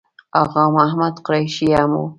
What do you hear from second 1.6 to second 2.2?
هم و.